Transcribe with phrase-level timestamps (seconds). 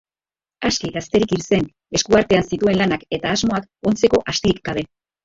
[0.69, 1.67] Aski gazterik hil zen,
[1.99, 4.85] esku artean zituen lanak eta asmoak ontzeko astirik gabe.